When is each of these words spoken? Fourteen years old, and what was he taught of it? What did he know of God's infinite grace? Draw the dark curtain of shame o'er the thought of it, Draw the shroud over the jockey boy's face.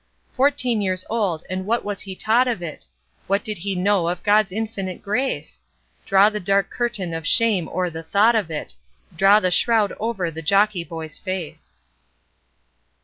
Fourteen 0.33 0.81
years 0.81 1.05
old, 1.11 1.43
and 1.47 1.67
what 1.67 1.85
was 1.85 2.01
he 2.01 2.15
taught 2.15 2.47
of 2.47 2.63
it? 2.63 2.87
What 3.27 3.43
did 3.43 3.59
he 3.59 3.75
know 3.75 4.09
of 4.09 4.23
God's 4.23 4.51
infinite 4.51 5.03
grace? 5.03 5.59
Draw 6.07 6.31
the 6.31 6.39
dark 6.39 6.71
curtain 6.71 7.13
of 7.13 7.27
shame 7.27 7.69
o'er 7.69 7.91
the 7.91 8.01
thought 8.01 8.33
of 8.35 8.49
it, 8.49 8.73
Draw 9.15 9.39
the 9.41 9.51
shroud 9.51 9.91
over 9.99 10.31
the 10.31 10.41
jockey 10.41 10.83
boy's 10.83 11.19
face. 11.19 11.75